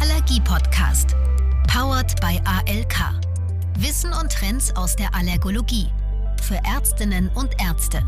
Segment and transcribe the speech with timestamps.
[0.00, 1.14] Allergie-Podcast.
[1.68, 3.20] Powered by ALK.
[3.78, 5.88] Wissen und Trends aus der Allergologie.
[6.42, 8.02] Für Ärztinnen und Ärzte.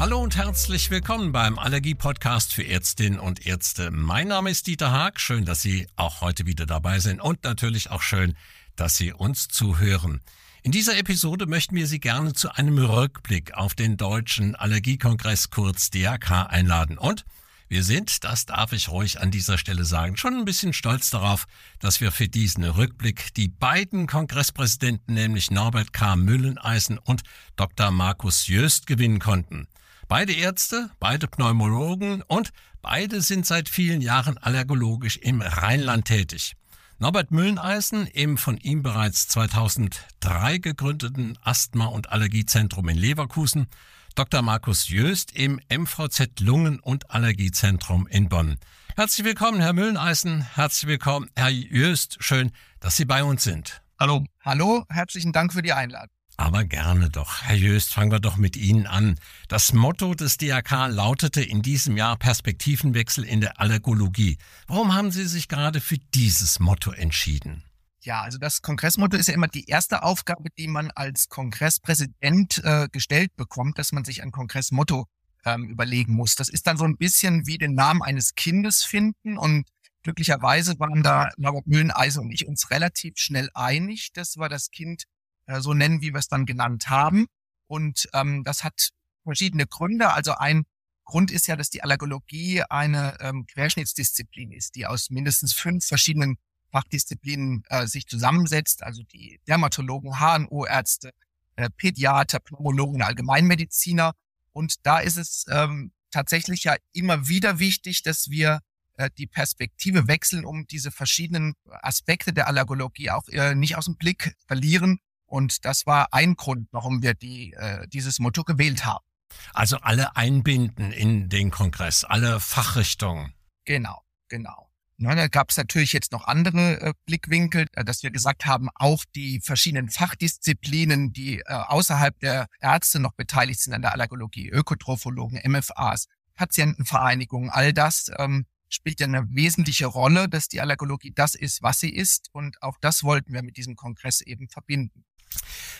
[0.00, 3.90] Hallo und herzlich willkommen beim Allergie-Podcast für Ärztinnen und Ärzte.
[3.90, 5.20] Mein Name ist Dieter Haag.
[5.20, 8.34] Schön, dass Sie auch heute wieder dabei sind und natürlich auch schön,
[8.74, 10.22] dass Sie uns zuhören.
[10.62, 15.90] In dieser Episode möchten wir Sie gerne zu einem Rückblick auf den Deutschen Allergiekongress kurz
[15.90, 16.96] DAK einladen.
[16.96, 17.26] Und
[17.68, 21.46] wir sind, das darf ich ruhig an dieser Stelle sagen, schon ein bisschen stolz darauf,
[21.80, 26.14] dass wir für diesen Rückblick die beiden Kongresspräsidenten, nämlich Norbert K.
[26.14, 27.22] Mülleneisen und
[27.56, 27.90] Dr.
[27.90, 29.66] Markus Jöst, gewinnen konnten.
[30.06, 32.50] Beide Ärzte, beide Pneumologen und
[32.82, 36.54] beide sind seit vielen Jahren allergologisch im Rheinland tätig.
[36.98, 43.66] Norbert Mülleneisen im von ihm bereits 2003 gegründeten Asthma- und Allergiezentrum in Leverkusen,
[44.16, 44.40] Dr.
[44.40, 48.56] Markus Jöst im MVZ Lungen- und Allergiezentrum in Bonn.
[48.96, 50.40] Herzlich willkommen, Herr Mülleneisen.
[50.40, 52.16] Herzlich willkommen, Herr Jöst.
[52.20, 52.50] Schön,
[52.80, 53.82] dass Sie bei uns sind.
[54.00, 54.24] Hallo.
[54.42, 56.08] Hallo, herzlichen Dank für die Einladung.
[56.38, 57.42] Aber gerne doch.
[57.42, 59.18] Herr Jöst, fangen wir doch mit Ihnen an.
[59.48, 64.38] Das Motto des DRK lautete in diesem Jahr Perspektivenwechsel in der Allergologie.
[64.66, 67.64] Warum haben Sie sich gerade für dieses Motto entschieden?
[68.06, 72.86] Ja, also das Kongressmotto ist ja immer die erste Aufgabe, die man als Kongresspräsident äh,
[72.92, 75.06] gestellt bekommt, dass man sich ein Kongressmotto
[75.44, 76.36] ähm, überlegen muss.
[76.36, 79.66] Das ist dann so ein bisschen wie den Namen eines Kindes finden und
[80.04, 85.02] glücklicherweise waren da Norbert Mülleneisen und ich uns relativ schnell einig, dass wir das Kind
[85.46, 87.26] äh, so nennen, wie wir es dann genannt haben.
[87.66, 88.90] Und ähm, das hat
[89.24, 90.12] verschiedene Gründe.
[90.12, 90.62] Also ein
[91.04, 96.36] Grund ist ja, dass die Allergologie eine ähm, Querschnittsdisziplin ist, die aus mindestens fünf verschiedenen
[96.70, 98.82] Fachdisziplinen äh, sich zusammensetzt.
[98.82, 101.12] Also die Dermatologen, HNO-Ärzte,
[101.56, 104.12] äh, Pädiater, Pneumologen, Allgemeinmediziner.
[104.52, 108.60] Und da ist es ähm, tatsächlich ja immer wieder wichtig, dass wir
[108.94, 113.96] äh, die Perspektive wechseln, um diese verschiedenen Aspekte der Allergologie auch äh, nicht aus dem
[113.96, 119.04] Blick verlieren und das war ein Grund, warum wir die, äh, dieses Motto gewählt haben.
[119.52, 123.34] Also alle einbinden in den Kongress, alle Fachrichtungen.
[123.64, 124.65] Genau, genau.
[124.98, 128.68] Na, da gab es natürlich jetzt noch andere äh, Blickwinkel, äh, dass wir gesagt haben,
[128.74, 134.48] auch die verschiedenen Fachdisziplinen, die äh, außerhalb der Ärzte noch beteiligt sind an der Allergologie,
[134.48, 141.34] Ökotrophologen, MFAs, Patientenvereinigungen, all das ähm, spielt ja eine wesentliche Rolle, dass die Allergologie das
[141.34, 142.28] ist, was sie ist.
[142.32, 145.04] Und auch das wollten wir mit diesem Kongress eben verbinden.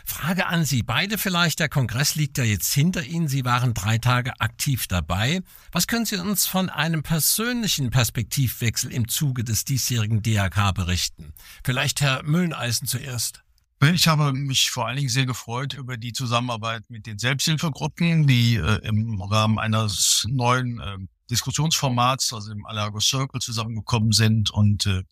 [0.05, 0.83] Frage an Sie.
[0.83, 3.29] Beide vielleicht, der Kongress liegt ja jetzt hinter Ihnen.
[3.29, 5.43] Sie waren drei Tage aktiv dabei.
[5.73, 11.35] Was können Sie uns von einem persönlichen Perspektivwechsel im Zuge des diesjährigen DRK berichten?
[11.65, 13.43] Vielleicht Herr Mülleneisen zuerst.
[13.83, 18.57] Ich habe mich vor allen Dingen sehr gefreut über die Zusammenarbeit mit den Selbsthilfegruppen, die
[18.57, 20.97] äh, im Rahmen eines neuen äh,
[21.31, 25.03] Diskussionsformats, also im Allergo Circle zusammengekommen sind und äh,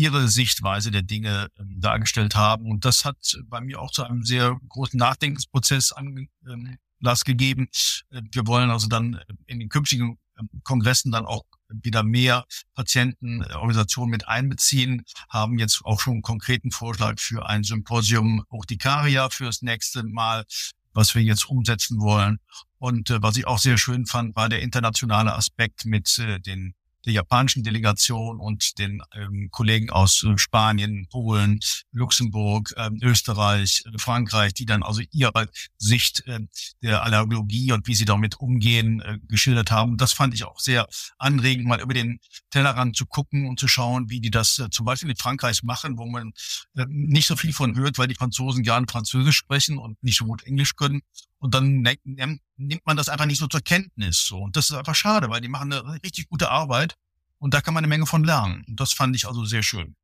[0.00, 2.70] ihre Sichtweise der Dinge ähm, dargestellt haben.
[2.70, 7.68] Und das hat bei mir auch zu einem sehr großen Nachdenkensprozess Anlass gegeben.
[8.10, 12.46] Äh, wir wollen also dann äh, in den künftigen ähm, Kongressen dann auch wieder mehr
[12.74, 19.62] Patientenorganisationen mit einbeziehen, haben jetzt auch schon einen konkreten Vorschlag für ein Symposium Urtikaria fürs
[19.62, 20.44] nächste Mal,
[20.92, 22.38] was wir jetzt umsetzen wollen.
[22.78, 26.74] Und äh, was ich auch sehr schön fand, war der internationale Aspekt mit äh, den
[27.04, 31.60] der japanischen Delegation und den ähm, Kollegen aus äh, Spanien, Polen,
[31.92, 36.40] Luxemburg, ähm, Österreich, äh, Frankreich, die dann also ihre Sicht äh,
[36.82, 39.96] der Allergologie und wie sie damit umgehen äh, geschildert haben.
[39.96, 40.86] Das fand ich auch sehr
[41.18, 44.86] anregend, mal über den Tellerrand zu gucken und zu schauen, wie die das äh, zum
[44.86, 46.32] Beispiel in Frankreich machen, wo man
[46.76, 50.26] äh, nicht so viel von hört, weil die Franzosen gerne Französisch sprechen und nicht so
[50.26, 51.02] gut Englisch können.
[51.38, 52.42] Und dann nimmt
[52.84, 54.24] man das einfach nicht so zur Kenntnis.
[54.24, 54.38] So.
[54.38, 56.94] Und das ist einfach schade, weil die machen eine richtig gute Arbeit
[57.38, 58.64] und da kann man eine Menge von lernen.
[58.68, 59.96] Und das fand ich also sehr schön.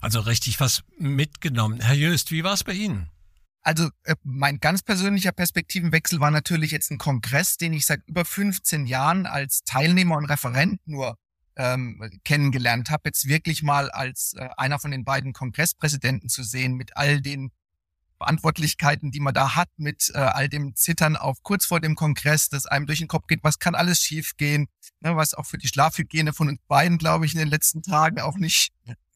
[0.00, 1.80] Also richtig was mitgenommen.
[1.80, 3.10] Herr Jöst, wie war es bei Ihnen?
[3.62, 8.24] Also äh, mein ganz persönlicher Perspektivenwechsel war natürlich jetzt ein Kongress, den ich seit über
[8.24, 11.16] 15 Jahren als Teilnehmer und Referent nur
[11.56, 16.74] ähm, kennengelernt habe, jetzt wirklich mal als äh, einer von den beiden Kongresspräsidenten zu sehen,
[16.74, 17.50] mit all den
[18.18, 22.48] Verantwortlichkeiten, die man da hat, mit äh, all dem Zittern auf kurz vor dem Kongress,
[22.48, 24.68] dass einem durch den Kopf geht, was kann alles schiefgehen,
[25.00, 28.20] ne, was auch für die Schlafhygiene von uns beiden, glaube ich, in den letzten Tagen
[28.20, 28.72] auch nicht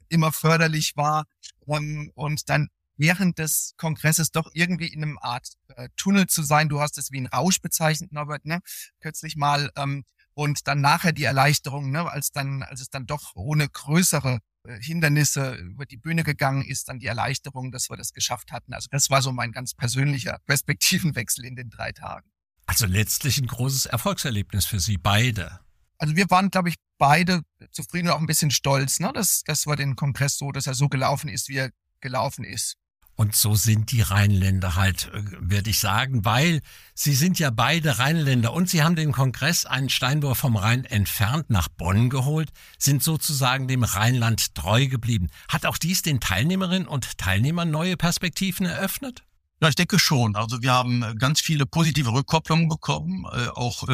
[0.08, 1.24] immer förderlich war.
[1.60, 6.68] Und, und dann während des Kongresses doch irgendwie in einem Art äh, Tunnel zu sein.
[6.68, 8.60] Du hast es wie ein Rausch bezeichnet, Norbert, ne?
[9.00, 9.70] Kürzlich mal.
[9.76, 10.04] Ähm,
[10.34, 14.38] und dann nachher die Erleichterung, ne, als dann, als es dann doch ohne größere
[14.80, 18.72] Hindernisse über die Bühne gegangen ist, dann die Erleichterung, dass wir das geschafft hatten.
[18.72, 22.30] Also das war so mein ganz persönlicher Perspektivenwechsel in den drei Tagen.
[22.66, 25.60] Also letztlich ein großes Erfolgserlebnis für Sie beide.
[25.98, 27.42] Also wir waren, glaube ich, beide
[27.72, 30.74] zufrieden und auch ein bisschen stolz, ne, dass, dass wir den Kongress so, dass er
[30.74, 31.70] so gelaufen ist, wie er
[32.00, 32.76] gelaufen ist.
[33.14, 36.60] Und so sind die Rheinländer halt, äh, würde ich sagen, weil
[36.94, 41.50] sie sind ja beide Rheinländer und sie haben den Kongress einen Steinwurf vom Rhein entfernt
[41.50, 45.28] nach Bonn geholt, sind sozusagen dem Rheinland treu geblieben.
[45.48, 49.22] Hat auch dies den Teilnehmerinnen und Teilnehmern neue Perspektiven eröffnet?
[49.60, 50.34] Ja, ich denke schon.
[50.34, 53.86] Also wir haben äh, ganz viele positive Rückkopplungen bekommen, äh, auch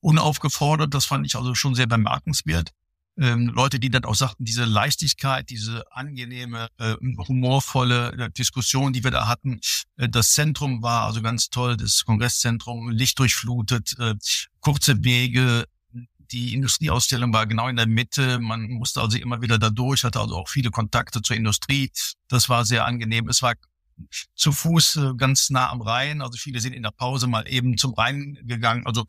[0.00, 0.92] unaufgefordert.
[0.92, 2.72] Das fand ich also schon sehr bemerkenswert
[3.16, 6.94] ähm, Leute, die dann auch sagten, diese Leichtigkeit, diese angenehme, äh,
[7.28, 9.60] humorvolle äh, Diskussion, die wir da hatten,
[9.96, 14.14] äh, das Zentrum war also ganz toll, das Kongresszentrum, lichtdurchflutet, äh,
[14.60, 15.64] kurze Wege,
[16.32, 18.40] die Industrieausstellung war genau in der Mitte.
[18.40, 21.90] Man musste also immer wieder da durch, hatte also auch viele Kontakte zur Industrie.
[22.28, 23.28] Das war sehr angenehm.
[23.28, 23.54] Es war
[24.34, 26.22] zu Fuß äh, ganz nah am Rhein.
[26.22, 28.86] Also viele sind in der Pause mal eben zum Rhein gegangen.
[28.86, 29.04] Also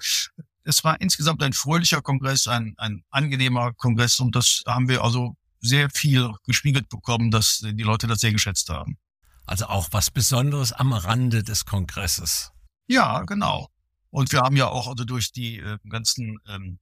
[0.65, 5.35] es war insgesamt ein fröhlicher Kongress, ein, ein angenehmer Kongress und das haben wir also
[5.61, 8.97] sehr viel gespiegelt bekommen, dass die Leute das sehr geschätzt haben.
[9.45, 12.51] Also auch was Besonderes am Rande des Kongresses.
[12.87, 13.69] Ja, genau.
[14.09, 16.79] Und wir haben ja auch also durch die äh, ganzen ähm,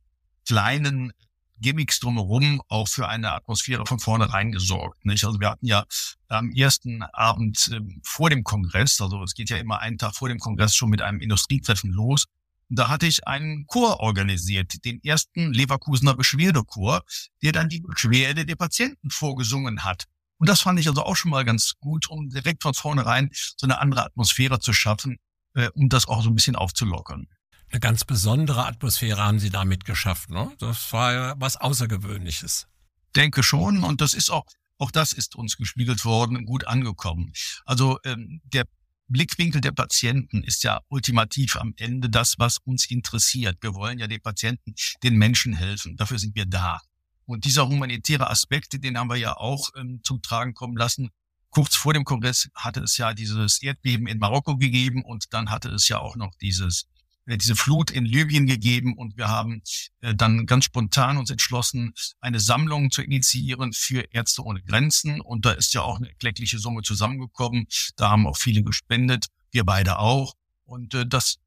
[0.47, 1.13] kleinen
[1.59, 5.05] Gimmicks drumherum auch für eine Atmosphäre von vornherein gesorgt.
[5.05, 5.25] Nicht?
[5.25, 5.85] Also wir hatten ja
[6.27, 10.29] am ersten Abend ähm, vor dem Kongress, also es geht ja immer einen Tag vor
[10.29, 12.25] dem Kongress schon mit einem Industrietreffen los,
[12.69, 17.03] da hatte ich einen Chor organisiert, den ersten Leverkusener Beschwerdechor,
[17.41, 20.05] der dann die Beschwerde der Patienten vorgesungen hat.
[20.37, 23.65] Und das fand ich also auch schon mal ganz gut, um direkt von vornherein so
[23.65, 25.17] eine andere Atmosphäre zu schaffen,
[25.53, 27.27] äh, um das auch so ein bisschen aufzulockern.
[27.69, 30.51] Eine ganz besondere Atmosphäre haben Sie damit geschafft, ne?
[30.59, 32.67] Das war ja was Außergewöhnliches.
[33.15, 34.45] Denke schon, und das ist auch,
[34.77, 37.33] auch das ist uns gespiegelt worden, gut angekommen.
[37.65, 38.65] Also ähm, der
[39.13, 43.57] Blickwinkel der Patienten ist ja ultimativ am Ende das, was uns interessiert.
[43.61, 44.73] Wir wollen ja den Patienten,
[45.03, 45.95] den Menschen helfen.
[45.95, 46.81] Dafür sind wir da.
[47.25, 51.11] Und dieser humanitäre Aspekt, den haben wir ja auch ähm, zum Tragen kommen lassen.
[51.51, 55.69] Kurz vor dem Kongress hatte es ja dieses Erdbeben in Marokko gegeben und dann hatte
[55.69, 56.87] es ja auch noch dieses
[57.25, 59.61] diese Flut in Libyen gegeben und wir haben
[60.01, 65.21] äh, dann ganz spontan uns entschlossen, eine Sammlung zu initiieren für Ärzte ohne Grenzen.
[65.21, 67.67] Und da ist ja auch eine erkleckliche Summe zusammengekommen.
[67.95, 70.33] Da haben auch viele gespendet, wir beide auch.
[70.65, 71.37] Und äh, das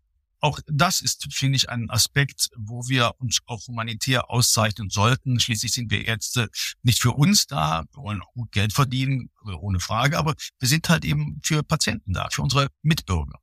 [0.40, 5.40] auch das ist, finde ich, ein Aspekt, wo wir uns auch humanitär auszeichnen sollten.
[5.40, 6.50] Schließlich sind wir Ärzte
[6.82, 9.30] nicht für uns da, wir wollen auch gut Geld verdienen,
[9.60, 13.40] ohne Frage, aber wir sind halt eben für Patienten da, für unsere Mitbürger.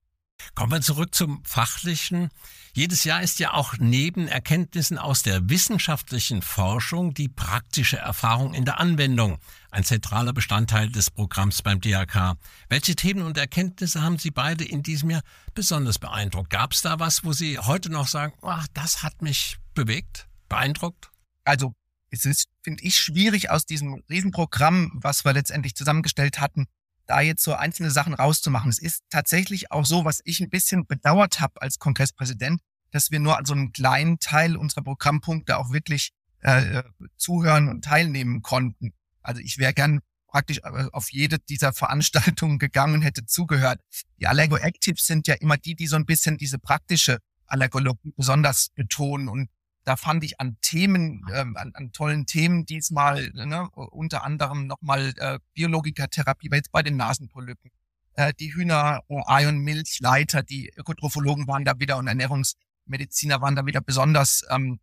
[0.56, 2.30] Kommen wir zurück zum Fachlichen.
[2.74, 8.66] Jedes Jahr ist ja auch neben Erkenntnissen aus der wissenschaftlichen Forschung die praktische Erfahrung in
[8.66, 9.40] der Anwendung
[9.72, 12.36] ein zentraler Bestandteil des Programms beim DRK.
[12.70, 15.24] Welche Themen und Erkenntnisse haben Sie beide in diesem Jahr
[15.54, 16.50] besonders beeindruckt?
[16.50, 21.12] Gab es da was, wo Sie heute noch sagen, ach, das hat mich bewegt, beeindruckt?
[21.44, 21.74] Also
[22.10, 26.68] es ist, finde ich, schwierig aus diesem Riesenprogramm, was wir letztendlich zusammengestellt hatten,
[27.06, 28.70] da jetzt so einzelne Sachen rauszumachen.
[28.70, 32.62] Es ist tatsächlich auch so, was ich ein bisschen bedauert habe als Kongresspräsident,
[32.92, 36.12] dass wir nur an so einem kleinen Teil unserer Programmpunkte auch wirklich
[36.42, 36.84] äh,
[37.18, 38.94] zuhören und teilnehmen konnten.
[39.22, 43.80] Also ich wäre gern praktisch äh, auf jede dieser Veranstaltungen gegangen, hätte zugehört.
[44.20, 48.70] Die Allergo Actives sind ja immer die, die so ein bisschen diese praktische Allergologie besonders
[48.76, 49.50] betonen und
[49.86, 55.14] da fand ich an Themen, ähm, an, an tollen Themen diesmal, ne, unter anderem nochmal
[55.18, 57.72] äh, Biologikertherapie, jetzt bei den Nasenpolypen,
[58.14, 63.66] äh, die Hühner, äh, Ion Milchleiter, die Ökotrophologen waren da wieder und Ernährungsmediziner waren da
[63.66, 64.80] wieder besonders ähm,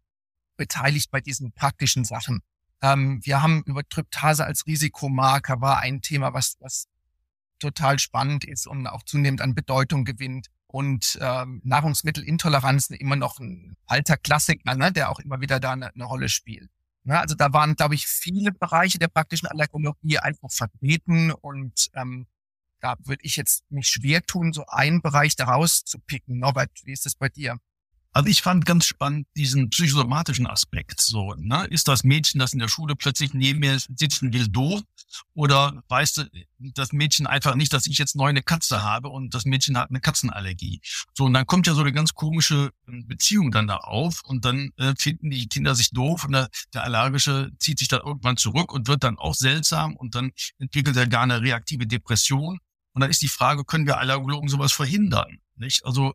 [0.56, 2.40] beteiligt bei diesen praktischen Sachen.
[2.82, 6.86] Ähm, wir haben über Tryptase als Risikomarker war ein Thema, was, was
[7.58, 13.76] total spannend ist und auch zunehmend an Bedeutung gewinnt und ähm, Nahrungsmittelintoleranzen immer noch ein
[13.86, 16.70] alter Klassiker, ne, der auch immer wieder da eine, eine Rolle spielt.
[17.02, 22.26] Ne, also da waren, glaube ich, viele Bereiche der praktischen Allergologie einfach vertreten und ähm,
[22.80, 26.38] da würde ich jetzt mich schwer tun, so einen Bereich daraus zu picken.
[26.38, 27.58] Norbert, wie ist das bei dir?
[28.12, 31.00] Also ich fand ganz spannend diesen psychosomatischen Aspekt.
[31.00, 31.66] So, ne?
[31.66, 34.82] Ist das Mädchen, das in der Schule plötzlich neben mir sitzen will, doof?
[35.34, 39.34] Oder weißt du, das Mädchen einfach nicht, dass ich jetzt neu eine Katze habe und
[39.34, 40.80] das Mädchen hat eine Katzenallergie.
[41.14, 44.44] So, und dann kommt ja so eine ganz komische ähm, Beziehung dann da auf und
[44.44, 48.36] dann äh, finden die Kinder sich doof und der, der Allergische zieht sich dann irgendwann
[48.36, 52.58] zurück und wird dann auch seltsam und dann entwickelt er gar eine reaktive Depression.
[52.92, 55.38] Und dann ist die Frage, können wir Allergologen sowas verhindern?
[55.54, 55.84] Nicht?
[55.84, 56.14] Also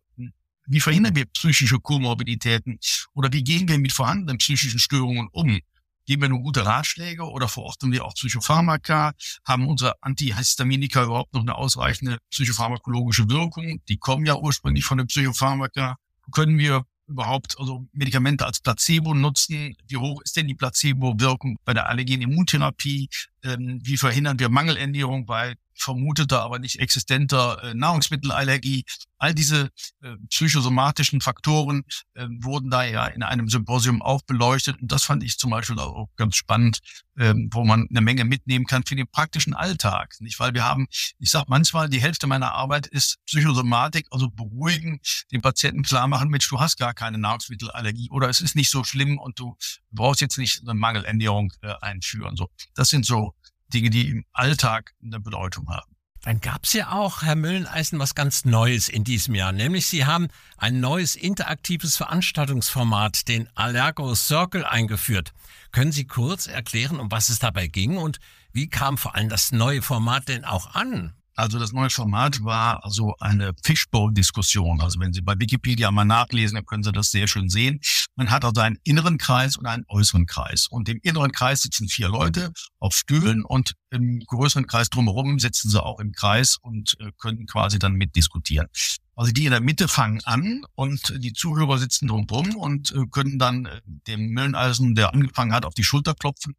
[0.68, 2.80] wie verhindern wir psychische Komorbiditäten?
[3.14, 5.60] Oder wie gehen wir mit vorhandenen psychischen Störungen um?
[6.06, 9.14] Geben wir nur gute Ratschläge oder verorten wir auch Psychopharmaka?
[9.44, 13.82] Haben unsere Antihistaminika überhaupt noch eine ausreichende psychopharmakologische Wirkung?
[13.90, 15.96] Die kommen ja ursprünglich von den Psychopharmaka.
[16.32, 19.76] Können wir überhaupt also Medikamente als Placebo nutzen?
[19.88, 23.10] Wie hoch ist denn die Placebo-Wirkung bei der Allergenemmuntherapie?
[23.44, 28.86] Ähm, wie verhindern wir Mangelernährung bei vermuteter, aber nicht existenter äh, Nahrungsmittelallergie.
[29.18, 29.70] All diese
[30.02, 34.82] äh, psychosomatischen Faktoren äh, wurden da ja in einem Symposium auch beleuchtet.
[34.82, 36.80] Und das fand ich zum Beispiel auch ganz spannend,
[37.18, 40.16] ähm, wo man eine Menge mitnehmen kann für den praktischen Alltag.
[40.20, 40.88] Nicht, weil wir haben,
[41.20, 45.00] ich sage manchmal, die Hälfte meiner Arbeit ist Psychosomatik, also beruhigen,
[45.32, 48.84] den Patienten klar machen, Mensch, du hast gar keine Nahrungsmittelallergie oder es ist nicht so
[48.84, 49.56] schlimm und du
[49.92, 52.36] brauchst jetzt nicht eine Mangelernährung äh, einführen.
[52.36, 53.34] So, das sind so
[53.74, 55.96] Dinge, die im Alltag eine Bedeutung haben.
[56.26, 59.52] Dann gab es ja auch, Herr Mülleneisen, was ganz Neues in diesem Jahr.
[59.52, 65.34] Nämlich Sie haben ein neues interaktives Veranstaltungsformat, den Allergo Circle, eingeführt.
[65.72, 68.20] Können Sie kurz erklären, um was es dabei ging und
[68.54, 71.14] wie kam vor allem das neue Format denn auch an?
[71.36, 74.80] Also das neue Format war also eine Fishbowl-Diskussion.
[74.80, 77.82] Also wenn Sie bei Wikipedia mal nachlesen, dann können Sie das sehr schön sehen.
[78.16, 80.68] Man hat also einen inneren Kreis und einen äußeren Kreis.
[80.70, 85.70] Und im inneren Kreis sitzen vier Leute auf Stühlen und im größeren Kreis drumherum sitzen
[85.70, 88.68] sie auch im Kreis und äh, können quasi dann mitdiskutieren.
[89.16, 93.40] Also die in der Mitte fangen an und die Zuhörer sitzen drumherum und äh, können
[93.40, 96.56] dann äh, dem Mülleneisen, der angefangen hat, auf die Schulter klopfen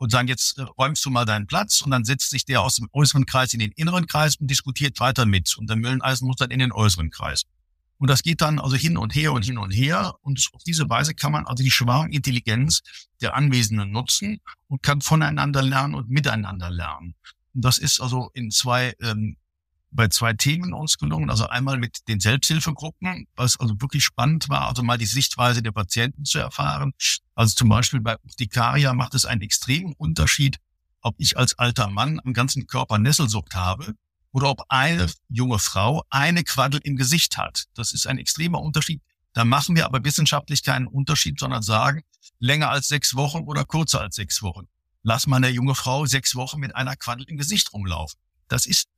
[0.00, 2.76] und sagen, jetzt äh, räumst du mal deinen Platz und dann setzt sich der aus
[2.76, 5.56] dem äußeren Kreis in den inneren Kreis und diskutiert weiter mit.
[5.58, 7.42] Und der Mülleneisen muss dann in den äußeren Kreis.
[7.98, 10.14] Und das geht dann also hin und her und hin und her.
[10.22, 12.80] Und auf diese Weise kann man also die Schwarmintelligenz
[13.20, 17.14] der Anwesenden nutzen und kann voneinander lernen und miteinander lernen.
[17.52, 19.36] Und das ist also in zwei ähm,
[19.90, 21.30] bei zwei Themen uns gelungen.
[21.30, 25.72] Also einmal mit den Selbsthilfegruppen, was also wirklich spannend war, also mal die Sichtweise der
[25.72, 26.92] Patienten zu erfahren.
[27.34, 30.58] Also zum Beispiel bei Urtikaria macht es einen extremen Unterschied,
[31.02, 33.94] ob ich als alter Mann am ganzen Körper Nesselsucht habe
[34.32, 37.64] oder ob eine junge Frau eine Quaddel im Gesicht hat.
[37.74, 39.02] Das ist ein extremer Unterschied.
[39.32, 42.02] Da machen wir aber wissenschaftlich keinen Unterschied, sondern sagen,
[42.38, 44.66] länger als sechs Wochen oder kürzer als sechs Wochen.
[45.02, 48.18] Lass mal eine junge Frau sechs Wochen mit einer Quaddel im Gesicht rumlaufen.
[48.50, 48.88] Das ist,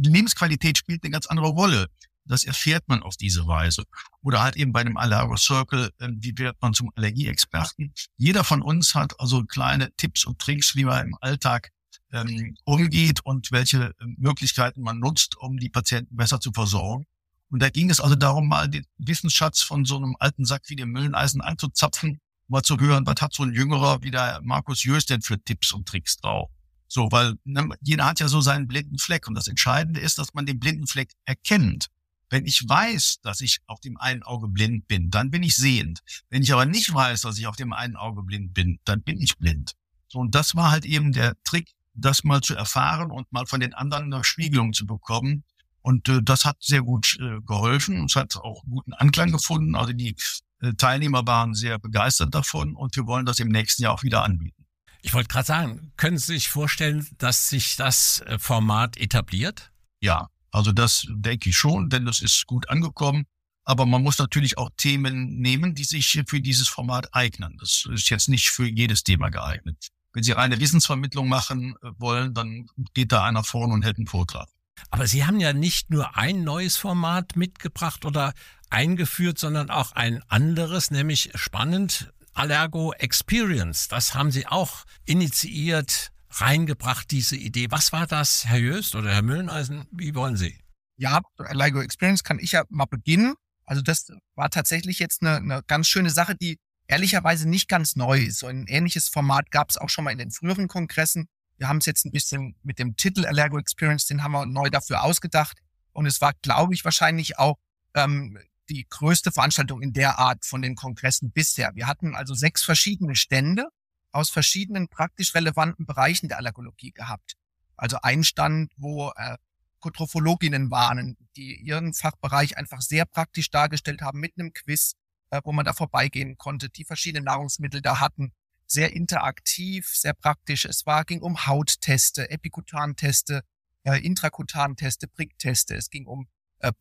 [0.00, 1.88] Lebensqualität spielt eine ganz andere Rolle.
[2.24, 3.82] Das erfährt man auf diese Weise.
[4.22, 7.92] Oder halt eben bei einem Allergo Circle, ähm, wie wird man zum Allergieexperten?
[8.16, 11.70] Jeder von uns hat also kleine Tipps und Tricks, wie man im Alltag
[12.12, 17.04] ähm, umgeht und welche ähm, Möglichkeiten man nutzt, um die Patienten besser zu versorgen.
[17.50, 20.76] Und da ging es also darum, mal den Wissensschatz von so einem alten Sack wie
[20.76, 25.04] dem Mülleneisen anzuzapfen, mal zu hören, was hat so ein Jüngerer wie der Markus Jös
[25.04, 26.48] denn für Tipps und Tricks drauf.
[26.92, 29.28] So, weil ne, jeder hat ja so seinen blinden Fleck.
[29.28, 31.86] Und das Entscheidende ist, dass man den blinden Fleck erkennt.
[32.30, 36.00] Wenn ich weiß, dass ich auf dem einen Auge blind bin, dann bin ich sehend.
[36.30, 39.20] Wenn ich aber nicht weiß, dass ich auf dem einen Auge blind bin, dann bin
[39.20, 39.74] ich blind.
[40.08, 43.60] So, und das war halt eben der Trick, das mal zu erfahren und mal von
[43.60, 45.44] den anderen eine Spiegelung zu bekommen.
[45.82, 48.04] Und äh, das hat sehr gut äh, geholfen.
[48.06, 49.76] Es hat auch guten Anklang gefunden.
[49.76, 50.16] Also die
[50.60, 54.24] äh, Teilnehmer waren sehr begeistert davon und wir wollen das im nächsten Jahr auch wieder
[54.24, 54.59] anbieten.
[55.02, 59.70] Ich wollte gerade sagen, können Sie sich vorstellen, dass sich das äh, Format etabliert?
[60.00, 63.24] Ja, also das denke ich schon, denn das ist gut angekommen.
[63.64, 67.56] Aber man muss natürlich auch Themen nehmen, die sich für dieses Format eignen.
[67.60, 69.88] Das ist jetzt nicht für jedes Thema geeignet.
[70.12, 74.06] Wenn Sie reine Wissensvermittlung machen äh, wollen, dann geht da einer vorne und hält einen
[74.06, 74.48] Vortrag.
[74.90, 78.32] Aber Sie haben ja nicht nur ein neues Format mitgebracht oder
[78.70, 83.88] eingeführt, sondern auch ein anderes, nämlich spannend, Allergo Experience.
[83.88, 87.66] Das haben Sie auch initiiert, reingebracht, diese Idee.
[87.70, 89.86] Was war das, Herr Jöst oder Herr Mülleneisen?
[89.90, 90.58] Wie wollen Sie?
[90.96, 93.34] Ja, Allergo Experience kann ich ja mal beginnen.
[93.64, 96.58] Also das war tatsächlich jetzt eine, eine ganz schöne Sache, die
[96.88, 98.40] ehrlicherweise nicht ganz neu ist.
[98.40, 101.28] So ein ähnliches Format gab es auch schon mal in den früheren Kongressen.
[101.56, 104.70] Wir haben es jetzt ein bisschen mit dem Titel Allergo Experience, den haben wir neu
[104.70, 105.58] dafür ausgedacht.
[105.92, 107.58] Und es war, glaube ich, wahrscheinlich auch
[107.94, 108.38] ähm,
[108.70, 111.74] die größte Veranstaltung in der Art von den Kongressen bisher.
[111.74, 113.68] Wir hatten also sechs verschiedene Stände
[114.12, 117.34] aus verschiedenen praktisch relevanten Bereichen der Allergologie gehabt.
[117.76, 119.36] Also ein Stand, wo äh,
[119.80, 124.94] Kotrophologinnen waren, die ihren Fachbereich einfach sehr praktisch dargestellt haben mit einem Quiz,
[125.30, 128.32] äh, wo man da vorbeigehen konnte, die verschiedene Nahrungsmittel da hatten.
[128.66, 130.64] Sehr interaktiv, sehr praktisch.
[130.64, 133.42] Es war, ging um Hautteste, Epikutanteste,
[133.82, 135.74] äh, Intrakutanteste, Prickteste.
[135.74, 136.28] Es ging um
[136.60, 136.72] äh,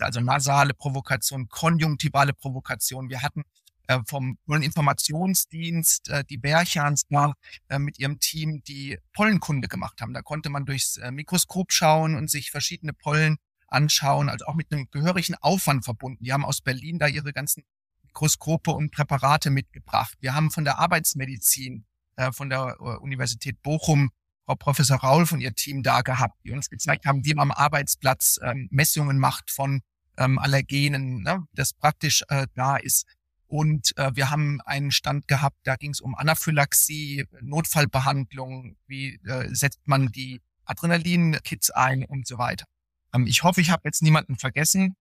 [0.00, 3.08] also nasale Provokation, konjunktivale Provokation.
[3.08, 3.44] Wir hatten
[3.86, 7.34] äh, vom Informationsdienst äh, die Bärchans da
[7.68, 10.14] äh, mit ihrem Team, die Pollenkunde gemacht haben.
[10.14, 13.36] Da konnte man durchs Mikroskop schauen und sich verschiedene Pollen
[13.68, 16.24] anschauen, also auch mit einem gehörigen Aufwand verbunden.
[16.24, 17.64] Die haben aus Berlin da ihre ganzen
[18.04, 20.14] Mikroskope und Präparate mitgebracht.
[20.20, 21.84] Wir haben von der Arbeitsmedizin,
[22.30, 24.10] von der Universität Bochum
[24.46, 27.56] Frau Professor Raul von ihr Team da gehabt, die uns gezeigt haben, wie man am
[27.56, 29.80] Arbeitsplatz ähm, Messungen macht von
[30.16, 33.06] ähm, Allergenen, ne, das praktisch äh, da ist.
[33.46, 39.54] Und äh, wir haben einen Stand gehabt, da ging es um Anaphylaxie, Notfallbehandlung, wie äh,
[39.54, 42.66] setzt man die Adrenalin-Kits ein und so weiter.
[43.14, 44.96] Ähm, ich hoffe, ich habe jetzt niemanden vergessen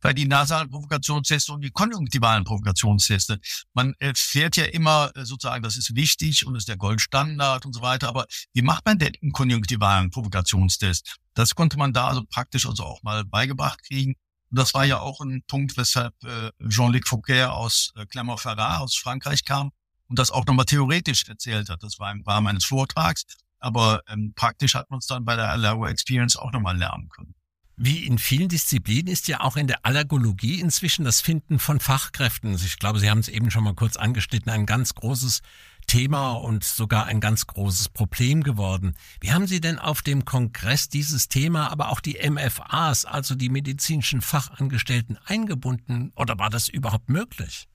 [0.00, 3.38] bei die nasalen Provokationsteste und die konjunktivalen Provokationsteste.
[3.74, 7.82] Man erfährt ja immer äh, sozusagen, das ist wichtig und ist der Goldstandard und so
[7.82, 8.08] weiter.
[8.08, 11.16] Aber wie macht man denn einen konjunktivalen Provokationstest?
[11.34, 14.14] Das konnte man da also praktisch also auch mal beigebracht kriegen.
[14.50, 18.96] Und das war ja auch ein Punkt, weshalb äh, Jean-Luc Fouquet aus äh, Clermont-Ferrand aus
[18.96, 19.70] Frankreich kam
[20.08, 21.82] und das auch nochmal theoretisch erzählt hat.
[21.82, 23.24] Das war im Rahmen eines Vortrags.
[23.60, 27.34] Aber ähm, praktisch hat man es dann bei der Allergo Experience auch nochmal lernen können.
[27.80, 32.50] Wie in vielen Disziplinen ist ja auch in der Allergologie inzwischen das Finden von Fachkräften,
[32.50, 35.42] also ich glaube, Sie haben es eben schon mal kurz angeschnitten, ein ganz großes
[35.86, 38.96] Thema und sogar ein ganz großes Problem geworden.
[39.20, 43.48] Wie haben Sie denn auf dem Kongress dieses Thema, aber auch die MFAs, also die
[43.48, 47.68] medizinischen Fachangestellten, eingebunden oder war das überhaupt möglich?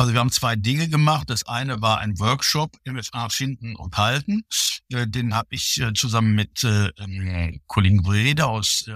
[0.00, 1.28] Also wir haben zwei Dinge gemacht.
[1.28, 4.46] Das eine war ein Workshop MFA finden und halten.
[4.90, 8.86] Äh, den habe ich äh, zusammen mit äh, ähm, Kollegen Brede aus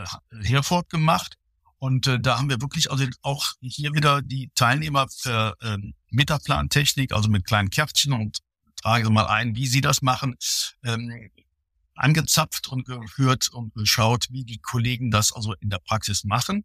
[0.40, 1.34] Herford gemacht.
[1.76, 7.28] Und da haben wir wirklich also auch hier wieder die Teilnehmer für ähm, Metaplantechnik, also
[7.28, 8.38] mit kleinen Kärtchen und
[8.82, 10.36] trage mal ein, wie sie das machen,
[10.84, 11.28] ähm,
[11.94, 16.64] angezapft und gehört und geschaut, wie die Kollegen das also in der Praxis machen.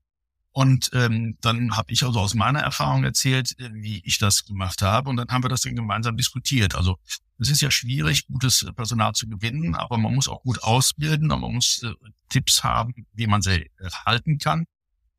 [0.51, 4.81] Und ähm, dann habe ich also aus meiner Erfahrung erzählt, äh, wie ich das gemacht
[4.81, 5.09] habe.
[5.09, 6.75] Und dann haben wir das dann gemeinsam diskutiert.
[6.75, 6.97] Also
[7.37, 11.41] es ist ja schwierig, gutes Personal zu gewinnen, aber man muss auch gut ausbilden und
[11.41, 11.93] man muss äh,
[12.29, 14.65] Tipps haben, wie man sie äh, halten kann.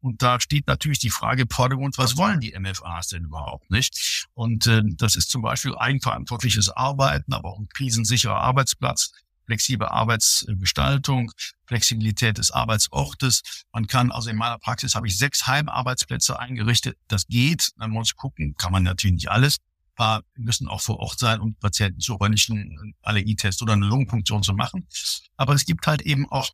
[0.03, 4.27] Und da steht natürlich die Frage im Vordergrund, was wollen die MFAs denn überhaupt nicht?
[4.35, 9.13] Und äh, das ist zum Beispiel eigenverantwortliches Arbeiten, aber auch ein krisensicherer Arbeitsplatz
[9.51, 11.33] flexible Arbeitsgestaltung,
[11.67, 13.65] Flexibilität des Arbeitsortes.
[13.73, 16.97] Man kann, also in meiner Praxis habe ich sechs Heimarbeitsplätze eingerichtet.
[17.09, 17.73] Das geht.
[17.77, 19.57] Man muss gucken, kann man natürlich nicht alles.
[19.57, 24.45] Ein paar müssen auch vor Ort sein, um Patienten zu räumlichen Allergietest oder eine Lungenfunktion
[24.45, 24.87] zu machen.
[25.37, 26.51] Aber es gibt halt eben auch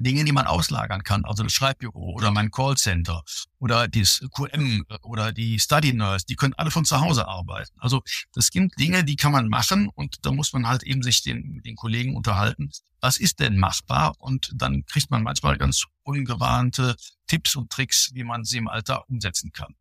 [0.00, 3.22] Dinge, die man auslagern kann, also das Schreibbüro oder mein Callcenter
[3.58, 7.74] oder das QM oder die Study Nurse, die können alle von zu Hause arbeiten.
[7.78, 11.22] Also das sind Dinge, die kann man machen und da muss man halt eben sich
[11.22, 12.70] den, mit den Kollegen unterhalten.
[13.00, 14.14] Was ist denn machbar?
[14.18, 19.08] Und dann kriegt man manchmal ganz ungewarnte Tipps und Tricks, wie man sie im Alltag
[19.08, 19.74] umsetzen kann.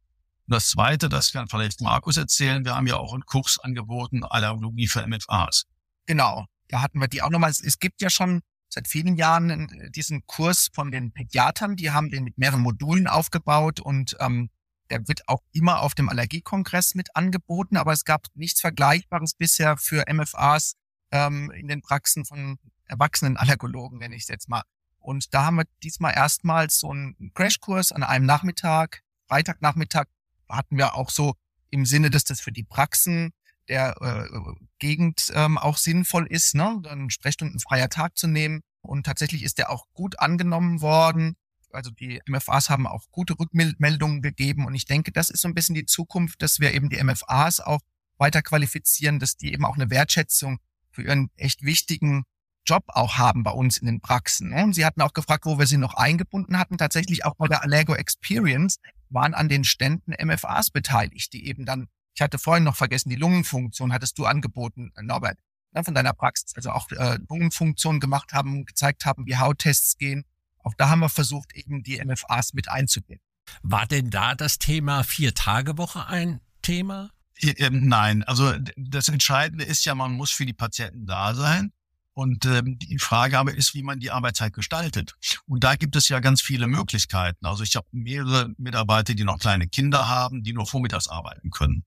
[0.47, 4.23] Und das Zweite, das kann vielleicht Markus erzählen, wir haben ja auch einen Kurs angeboten,
[4.23, 5.65] Allergologie für MFAs.
[6.05, 7.49] Genau, da hatten wir die auch nochmal.
[7.49, 8.41] Es gibt ja schon
[8.77, 11.75] seit vielen Jahren äh, diesen Kurs von den Pädiatern.
[11.75, 14.49] Die haben den mit mehreren Modulen aufgebaut und ähm,
[14.91, 19.77] der wird auch immer auf dem Allergiekongress mit angeboten, aber es gab nichts Vergleichbares bisher
[19.77, 20.75] für MFAs
[21.11, 24.61] ähm, in den Praxen von erwachsenen Allergologen, nenne ich es jetzt mal.
[24.99, 30.05] Und da haben wir diesmal erstmals so einen Crashkurs an einem Nachmittag, Freitagnachmittag,
[30.47, 31.33] hatten wir auch so
[31.69, 33.33] im Sinne, dass das für die Praxen
[33.67, 36.79] der äh, Gegend ähm, auch sinnvoll ist, ne?
[36.83, 38.61] dann sprechstundenfreier Tag zu nehmen.
[38.87, 41.35] Und tatsächlich ist der auch gut angenommen worden.
[41.71, 44.65] Also die MFAs haben auch gute Rückmeldungen gegeben.
[44.65, 47.59] Und ich denke, das ist so ein bisschen die Zukunft, dass wir eben die MFAs
[47.59, 47.81] auch
[48.17, 50.59] weiter qualifizieren, dass die eben auch eine Wertschätzung
[50.91, 52.23] für ihren echt wichtigen
[52.65, 54.49] Job auch haben bei uns in den Praxen.
[54.49, 54.63] Ne?
[54.63, 56.77] Und sie hatten auch gefragt, wo wir sie noch eingebunden hatten.
[56.77, 61.87] Tatsächlich auch bei der Allergo Experience waren an den Ständen MFAs beteiligt, die eben dann
[62.17, 65.37] ich hatte vorhin noch vergessen, die Lungenfunktion hattest du angeboten, Norbert,
[65.77, 66.55] ne, von deiner Praxis.
[66.55, 70.25] Also auch äh, Lungenfunktion gemacht haben, gezeigt haben, wie Hauttests gehen.
[70.63, 73.23] Auch da haben wir versucht, eben die MFAs mit einzubinden.
[73.61, 77.11] War denn da das Thema Vier-Tage-Woche ein Thema?
[77.41, 81.71] Ähm, nein, also das Entscheidende ist ja, man muss für die Patienten da sein.
[82.13, 85.15] Und ähm, die Frage aber ist, wie man die Arbeitszeit gestaltet.
[85.45, 87.45] Und da gibt es ja ganz viele Möglichkeiten.
[87.45, 91.85] Also ich habe mehrere Mitarbeiter, die noch kleine Kinder haben, die nur vormittags arbeiten können.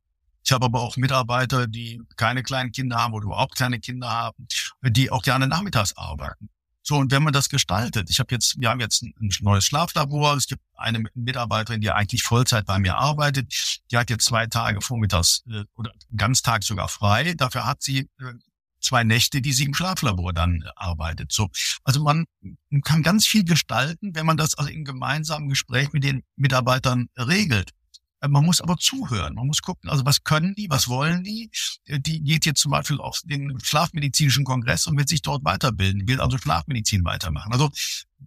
[0.51, 4.49] Ich habe aber auch Mitarbeiter, die keine kleinen Kinder haben oder überhaupt keine Kinder haben,
[4.83, 6.49] die auch gerne nachmittags arbeiten.
[6.83, 10.35] So, und wenn man das gestaltet, ich habe jetzt, wir haben jetzt ein neues Schlaflabor,
[10.35, 13.55] es gibt eine Mitarbeiterin, die eigentlich Vollzeit bei mir arbeitet,
[13.93, 17.35] die hat jetzt zwei Tage vormittags äh, oder ganztag sogar frei.
[17.35, 18.33] Dafür hat sie äh,
[18.81, 21.31] zwei Nächte, die sie im Schlaflabor dann äh, arbeitet.
[21.31, 21.49] So,
[21.85, 22.25] also man
[22.83, 27.71] kann ganz viel gestalten, wenn man das also im gemeinsamen Gespräch mit den Mitarbeitern regelt.
[28.21, 29.35] Äh, man muss aber zuhören.
[29.35, 31.51] Man muss gucken, also was können die, was wollen die?
[31.87, 36.07] Äh, die geht jetzt zum Beispiel auf den Schlafmedizinischen Kongress und wird sich dort weiterbilden,
[36.09, 37.53] will also Schlafmedizin weitermachen.
[37.53, 37.71] Also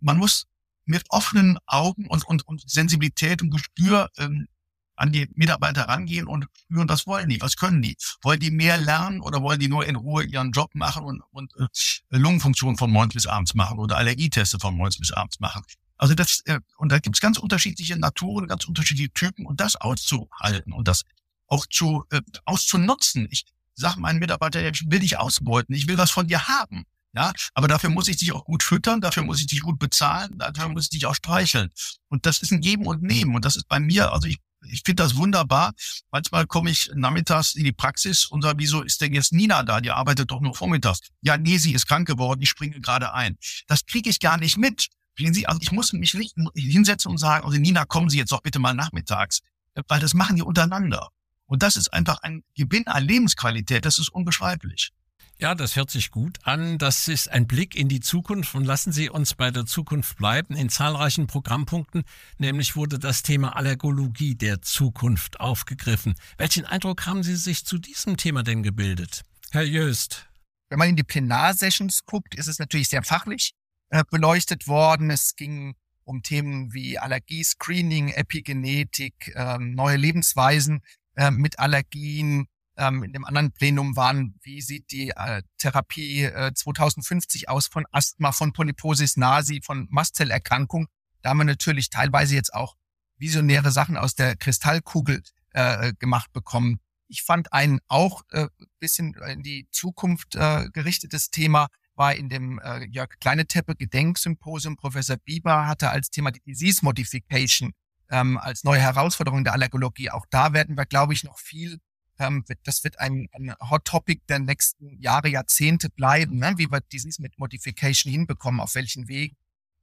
[0.02, 0.46] man muss
[0.86, 4.48] mit offenen Augen und, und, und Sensibilität und Gespür ähm,
[4.96, 7.98] an die Mitarbeiter rangehen und spüren, was wollen die, was können die?
[8.22, 11.52] Wollen die mehr lernen oder wollen die nur in Ruhe ihren Job machen und, und
[11.58, 11.68] äh,
[12.10, 15.64] Lungenfunktion von morgens bis abends machen oder Allergieteste von morgens bis abends machen?
[15.98, 20.74] Also das, äh, und da gibt's ganz unterschiedliche Naturen, ganz unterschiedliche Typen und das auszuhalten
[20.74, 21.04] und das
[21.48, 23.28] auch zu äh, auszunutzen.
[23.32, 26.86] Ich sage meinen Mitarbeitern, ich will dich ausbeuten, ich will was von dir haben.
[27.16, 30.36] Ja, aber dafür muss ich dich auch gut füttern, dafür muss ich dich gut bezahlen,
[30.40, 31.70] dafür muss ich dich auch streicheln.
[32.10, 33.36] Und das ist ein Geben und Nehmen.
[33.36, 35.74] Und das ist bei mir, also ich, ich finde das wunderbar.
[36.10, 39.80] Manchmal komme ich nachmittags in die Praxis und sage, wieso ist denn jetzt Nina da?
[39.80, 41.02] Die arbeitet doch nur vormittags.
[41.22, 43.38] Ja, nee, sie ist krank geworden, ich springe gerade ein.
[43.68, 44.88] Das kriege ich gar nicht mit.
[45.18, 48.42] Sie, also ich muss mich nicht hinsetzen und sagen, also Nina, kommen Sie jetzt doch
[48.42, 49.40] bitte mal nachmittags.
[49.88, 51.10] Weil das machen die untereinander.
[51.46, 53.86] Und das ist einfach ein Gewinn an Lebensqualität.
[53.86, 54.92] Das ist unbeschreiblich.
[55.38, 56.78] Ja, das hört sich gut an.
[56.78, 60.56] Das ist ein Blick in die Zukunft und lassen Sie uns bei der Zukunft bleiben.
[60.56, 62.04] In zahlreichen Programmpunkten
[62.38, 66.16] nämlich wurde das Thema Allergologie der Zukunft aufgegriffen.
[66.38, 69.24] Welchen Eindruck haben Sie sich zu diesem Thema denn gebildet?
[69.52, 70.28] Herr Jöst.
[70.70, 73.54] Wenn man in die Plenarsessions guckt, ist es natürlich sehr fachlich
[73.94, 75.12] äh, beleuchtet worden.
[75.12, 80.82] Es ging um Themen wie Allergiescreening, Epigenetik, ähm, neue Lebensweisen
[81.16, 86.52] äh, mit Allergien, ähm, in dem anderen Plenum waren, wie sieht die äh, Therapie äh,
[86.56, 90.88] 2050 aus von Asthma, von Polyposis nasi, von Mastzellerkrankung.
[91.22, 92.76] Da haben wir natürlich teilweise jetzt auch
[93.20, 96.80] visionäre Sachen aus der Kristallkugel äh, gemacht bekommen.
[97.08, 98.48] Ich fand ein auch äh,
[98.80, 104.76] bisschen in die Zukunft äh, gerichtetes Thema war in dem äh, Jörg Kleineteppe Gedenksymposium.
[104.76, 107.74] Professor Bieber hatte als Thema die Disease Modification
[108.10, 110.10] ähm, als neue Herausforderung der Allergologie.
[110.10, 111.80] Auch da werden wir, glaube ich, noch viel
[112.20, 116.54] ähm, das wird ein, ein Hot Topic der nächsten Jahre, Jahrzehnte bleiben, ne?
[116.58, 119.36] wie wir dieses mit Modification hinbekommen, auf welchen Weg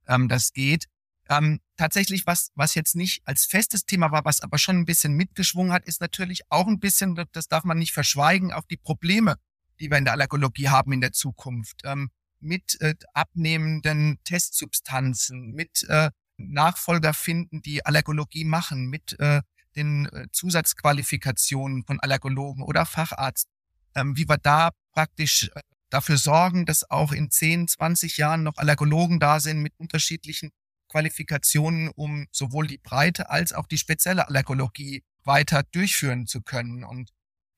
[0.07, 0.87] ähm, das geht.
[1.29, 5.15] Ähm, tatsächlich, was, was jetzt nicht als festes Thema war, was aber schon ein bisschen
[5.15, 9.37] mitgeschwungen hat, ist natürlich auch ein bisschen, das darf man nicht verschweigen, auch die Probleme,
[9.81, 11.83] die wir in der Allergologie haben in der Zukunft.
[11.85, 19.43] Ähm, mit äh, abnehmenden Testsubstanzen, mit äh, Nachfolger finden, die Allergologie machen, mit äh,
[19.77, 23.49] den äh, Zusatzqualifikationen von Allergologen oder Facharzt,
[23.95, 28.57] ähm, wie wir da praktisch äh, dafür sorgen, dass auch in 10, 20 Jahren noch
[28.57, 30.51] Allergologen da sind mit unterschiedlichen
[30.89, 36.85] Qualifikationen, um sowohl die breite als auch die spezielle Allergologie weiter durchführen zu können.
[36.85, 37.11] Und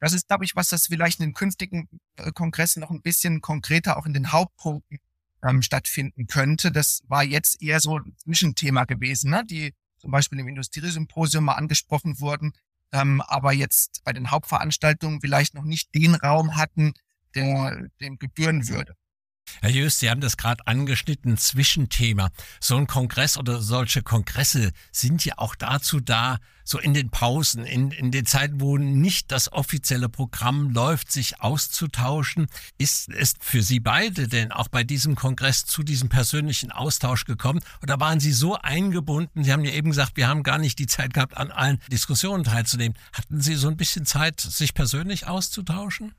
[0.02, 3.40] das ist, glaube ich, was das vielleicht in den künftigen äh, Kongressen noch ein bisschen
[3.40, 4.98] konkreter auch in den Hauptpunkten
[5.44, 6.72] ähm, stattfinden könnte.
[6.72, 9.44] Das war jetzt eher so ein Zwischenthema gewesen, ne?
[9.46, 12.52] die zum Beispiel im Industriesymposium mal angesprochen wurden,
[12.90, 16.94] ähm, aber jetzt bei den Hauptveranstaltungen vielleicht noch nicht den Raum hatten,
[17.36, 18.96] der dem gebühren würde.
[19.62, 22.30] Herr Jöst, Sie haben das gerade angeschnitten, Zwischenthema.
[22.60, 27.64] So ein Kongress oder solche Kongresse sind ja auch dazu da, so in den Pausen,
[27.64, 32.48] in, in den Zeiten, wo nicht das offizielle Programm läuft, sich auszutauschen.
[32.76, 37.62] Ist es für Sie beide denn auch bei diesem Kongress zu diesem persönlichen Austausch gekommen?
[37.84, 39.44] Oder waren Sie so eingebunden?
[39.44, 42.42] Sie haben ja eben gesagt, wir haben gar nicht die Zeit gehabt, an allen Diskussionen
[42.42, 42.98] teilzunehmen.
[43.12, 46.16] Hatten Sie so ein bisschen Zeit, sich persönlich auszutauschen?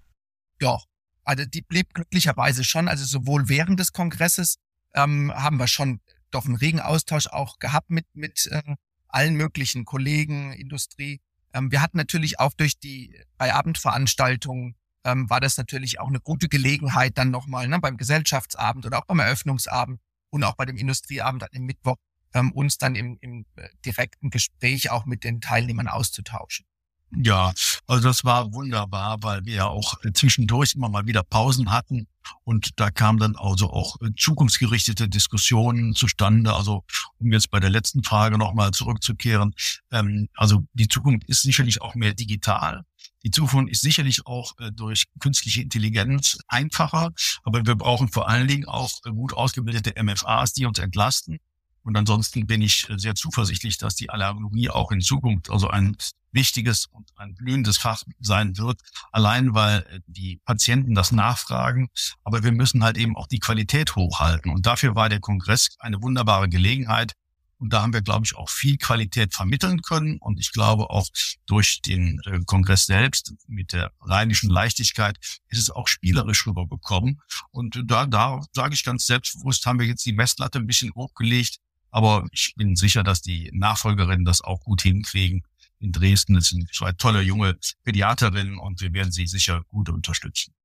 [0.62, 0.80] Ja,
[1.24, 4.58] also die blieb glücklicherweise schon, also sowohl während des Kongresses
[4.94, 8.76] ähm, haben wir schon doch einen regen Austausch auch gehabt mit, mit äh,
[9.08, 11.22] allen möglichen Kollegen, Industrie.
[11.54, 16.20] Ähm, wir hatten natürlich auch durch die bei Abendveranstaltungen ähm, war das natürlich auch eine
[16.20, 20.78] gute Gelegenheit dann nochmal ne, beim Gesellschaftsabend oder auch beim Eröffnungsabend und auch bei dem
[20.78, 21.98] Industrieabend am Mittwoch
[22.34, 26.66] ähm, uns dann im, im äh, direkten Gespräch auch mit den Teilnehmern auszutauschen.
[27.15, 27.54] Ja,
[27.88, 32.08] also das war wunderbar, weil wir ja auch zwischendurch immer mal wieder Pausen hatten
[32.43, 36.54] und da kamen dann also auch zukunftsgerichtete Diskussionen zustande.
[36.54, 36.84] Also
[37.19, 39.54] um jetzt bei der letzten Frage nochmal zurückzukehren,
[39.91, 42.84] ähm, also die Zukunft ist sicherlich auch mehr digital.
[43.23, 47.12] Die Zukunft ist sicherlich auch äh, durch künstliche Intelligenz einfacher,
[47.43, 51.39] aber wir brauchen vor allen Dingen auch äh, gut ausgebildete MFAs, die uns entlasten.
[51.84, 55.98] Und ansonsten bin ich äh, sehr zuversichtlich, dass die Allergologie auch in Zukunft also ein
[56.32, 61.89] wichtiges und ein blühendes Fach sein wird, allein weil äh, die Patienten das nachfragen.
[62.24, 64.52] Aber wir müssen halt eben auch die Qualität hochhalten.
[64.52, 67.13] Und dafür war der Kongress eine wunderbare Gelegenheit.
[67.60, 70.17] Und da haben wir, glaube ich, auch viel Qualität vermitteln können.
[70.19, 71.08] Und ich glaube auch
[71.46, 75.17] durch den äh, Kongress selbst mit der rheinischen Leichtigkeit
[75.48, 77.22] ist es auch spielerisch rübergekommen.
[77.52, 81.60] Und da, da sage ich ganz selbstbewusst, haben wir jetzt die Messlatte ein bisschen hochgelegt.
[81.93, 85.43] Aber ich bin sicher, dass die Nachfolgerinnen das auch gut hinkriegen
[85.77, 86.34] in Dresden.
[86.34, 90.56] Das sind zwei tolle junge Pädiaterinnen und wir werden sie sicher gut unterstützen.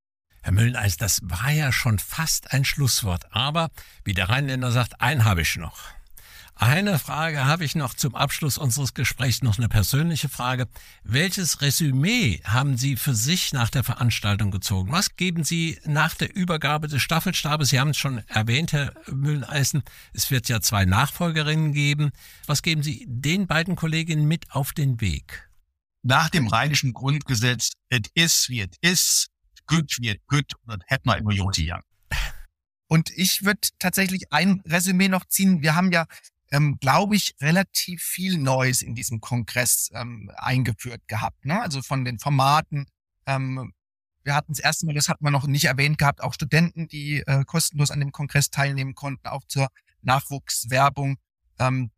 [0.40, 3.26] Herr Mülleneis, das war ja schon fast ein Schlusswort.
[3.30, 3.68] Aber
[4.04, 5.78] wie der Rheinländer sagt, einen habe ich noch.
[6.60, 10.66] Eine Frage habe ich noch zum Abschluss unseres Gesprächs, noch eine persönliche Frage.
[11.04, 14.90] Welches Resümee haben Sie für sich nach der Veranstaltung gezogen?
[14.90, 17.68] Was geben Sie nach der Übergabe des Staffelstabes?
[17.68, 22.10] Sie haben es schon erwähnt, Herr Mühleisen, es wird ja zwei Nachfolgerinnen geben.
[22.46, 25.48] Was geben Sie den beiden Kolleginnen mit auf den Weg?
[26.02, 29.28] Nach dem rheinischen Grundgesetz, it is wie it is,
[29.68, 31.82] good wie it good, und das hätten wir immer Young.
[32.88, 35.62] Und ich würde tatsächlich ein Resümee noch ziehen.
[35.62, 36.06] Wir haben ja
[36.50, 41.44] ähm, glaube ich, relativ viel Neues in diesem Kongress ähm, eingeführt gehabt.
[41.44, 41.60] Ne?
[41.60, 42.86] Also von den Formaten.
[43.26, 43.72] Ähm,
[44.24, 47.22] wir hatten das erste Mal, das hat man noch nicht erwähnt gehabt, auch Studenten, die
[47.26, 49.68] äh, kostenlos an dem Kongress teilnehmen konnten, auch zur
[50.02, 51.16] Nachwuchswerbung.
[51.58, 51.90] Ähm,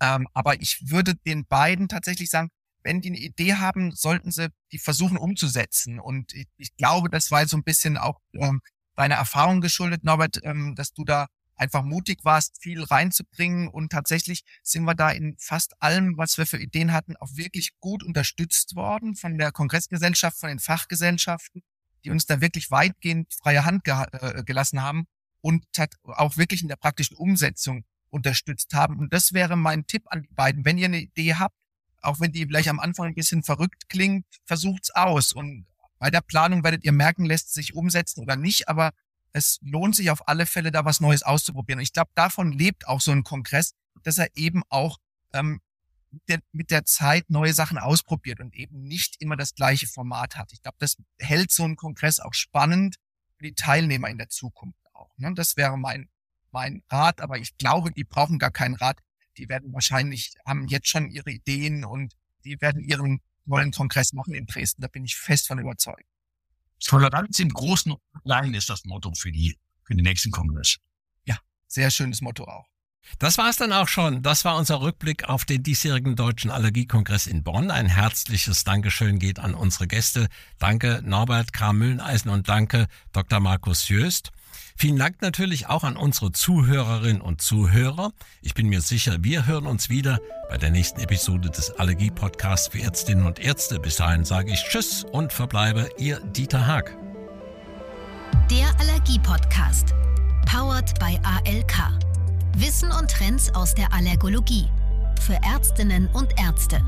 [0.00, 2.50] ähm, aber ich würde den beiden tatsächlich sagen,
[2.82, 5.98] wenn die eine Idee haben, sollten sie die versuchen umzusetzen.
[5.98, 8.60] Und ich, ich glaube, das war so ein bisschen auch ähm,
[8.94, 11.26] deiner Erfahrung geschuldet, Norbert, ähm, dass du da
[11.56, 13.68] einfach mutig warst, viel reinzubringen.
[13.68, 17.78] Und tatsächlich sind wir da in fast allem, was wir für Ideen hatten, auch wirklich
[17.80, 21.62] gut unterstützt worden von der Kongressgesellschaft, von den Fachgesellschaften,
[22.04, 25.06] die uns da wirklich weitgehend freie Hand ge äh, gelassen haben
[25.40, 25.64] und
[26.04, 28.98] auch wirklich in der praktischen Umsetzung unterstützt haben.
[28.98, 30.64] Und das wäre mein Tipp an die beiden.
[30.64, 31.56] Wenn ihr eine Idee habt,
[32.00, 35.32] auch wenn die vielleicht am Anfang ein bisschen verrückt klingt, versucht's aus.
[35.32, 35.66] Und
[35.98, 38.92] bei der Planung werdet ihr merken, lässt sich umsetzen oder nicht, aber
[39.34, 41.80] es lohnt sich auf alle Fälle, da was Neues auszuprobieren.
[41.80, 44.98] Und ich glaube, davon lebt auch so ein Kongress, dass er eben auch
[45.32, 45.60] ähm,
[46.28, 50.52] der, mit der Zeit neue Sachen ausprobiert und eben nicht immer das gleiche Format hat.
[50.52, 52.96] Ich glaube, das hält so ein Kongress auch spannend
[53.36, 55.10] für die Teilnehmer in der Zukunft auch.
[55.18, 55.32] Ne?
[55.34, 56.08] Das wäre mein,
[56.52, 59.00] mein Rat, aber ich glaube, die brauchen gar keinen Rat.
[59.36, 64.32] Die werden wahrscheinlich, haben jetzt schon ihre Ideen und die werden ihren neuen Kongress machen
[64.32, 64.80] in Dresden.
[64.80, 66.04] Da bin ich fest von überzeugt.
[66.84, 70.76] Toleranz im Großen und Kleinen ist das Motto für die, für den nächsten Kongress.
[71.24, 72.66] Ja, sehr schönes Motto auch.
[73.18, 74.22] Das war's dann auch schon.
[74.22, 77.70] Das war unser Rückblick auf den diesjährigen Deutschen Allergiekongress in Bonn.
[77.70, 80.28] Ein herzliches Dankeschön geht an unsere Gäste.
[80.58, 81.72] Danke Norbert K.
[81.72, 83.40] Mülleisen und danke Dr.
[83.40, 84.32] Markus Jöst.
[84.76, 88.12] Vielen Dank natürlich auch an unsere Zuhörerinnen und Zuhörer.
[88.42, 92.80] Ich bin mir sicher, wir hören uns wieder bei der nächsten Episode des Allergie-Podcasts für
[92.80, 93.78] Ärztinnen und Ärzte.
[93.78, 96.96] Bis dahin sage ich Tschüss und verbleibe Ihr Dieter Haag.
[98.50, 99.94] Der Allergie-Podcast.
[100.46, 101.74] Powered by ALK.
[102.56, 104.66] Wissen und Trends aus der Allergologie.
[105.20, 106.82] Für Ärztinnen und Ärzte.